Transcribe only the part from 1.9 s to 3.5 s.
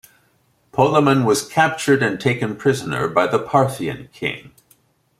and taken prisoner by the